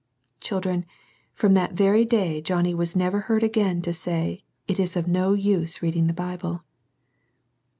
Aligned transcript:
Children, 0.39 0.87
from 1.35 1.53
that 1.53 1.73
very 1.73 2.05
day 2.05 2.41
Johnny 2.41 2.73
was 2.73 2.95
never 2.95 3.19
heard 3.19 3.43
again 3.43 3.83
to 3.83 3.93
say, 3.93 4.43
"It 4.67 4.79
is 4.79 4.95
of 4.95 5.07
no 5.07 5.33
use 5.35 5.83
reading 5.83 6.07
the 6.07 6.11
Bible." 6.11 6.63